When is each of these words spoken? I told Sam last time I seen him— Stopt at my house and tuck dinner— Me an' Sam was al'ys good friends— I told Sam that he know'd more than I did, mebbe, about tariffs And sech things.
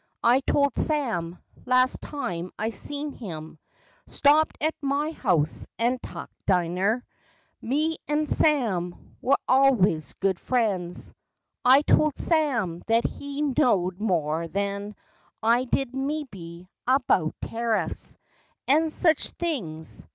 I 0.23 0.39
told 0.39 0.75
Sam 0.77 1.37
last 1.63 2.01
time 2.01 2.51
I 2.57 2.71
seen 2.71 3.11
him— 3.11 3.59
Stopt 4.09 4.57
at 4.59 4.73
my 4.81 5.11
house 5.11 5.67
and 5.77 6.01
tuck 6.01 6.31
dinner— 6.47 7.05
Me 7.61 7.97
an' 8.07 8.25
Sam 8.25 8.95
was 9.21 9.37
al'ys 9.47 10.15
good 10.19 10.39
friends— 10.39 11.13
I 11.63 11.83
told 11.83 12.17
Sam 12.17 12.81
that 12.87 13.05
he 13.05 13.43
know'd 13.43 14.01
more 14.01 14.47
than 14.47 14.95
I 15.43 15.65
did, 15.65 15.95
mebbe, 15.95 16.67
about 16.87 17.35
tariffs 17.39 18.17
And 18.67 18.91
sech 18.91 19.19
things. 19.19 20.07